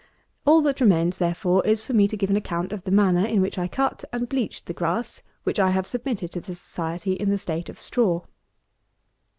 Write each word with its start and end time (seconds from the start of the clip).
All 0.47 0.61
that 0.63 0.81
remains, 0.81 1.19
therefore, 1.19 1.63
is 1.63 1.85
for 1.85 1.93
me 1.93 2.07
to 2.07 2.17
give 2.17 2.31
an 2.31 2.35
account 2.35 2.71
of 2.71 2.85
the 2.85 2.89
manner 2.89 3.23
in 3.23 3.39
which 3.39 3.59
I 3.59 3.67
cut 3.67 4.03
and 4.11 4.27
bleached 4.27 4.65
the 4.65 4.73
grass 4.73 5.21
which 5.43 5.59
I 5.59 5.69
have 5.69 5.85
submitted 5.85 6.31
to 6.31 6.41
the 6.41 6.55
Society 6.55 7.13
in 7.13 7.29
the 7.29 7.37
state 7.37 7.69
of 7.69 7.79
straw. 7.79 8.23